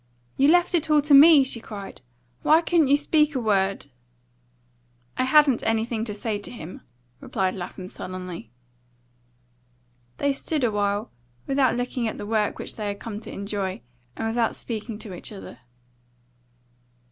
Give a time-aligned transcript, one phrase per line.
[0.35, 2.01] "You left it all to me!" she cried.
[2.41, 3.85] "Why couldn't you speak a word?"
[5.15, 6.81] "I hadn't anything to say to him,"
[7.19, 8.49] replied Lapham sullenly.
[10.17, 11.11] They stood a while,
[11.45, 13.81] without looking at the work which they had come to enjoy,
[14.15, 15.59] and without speaking to each other.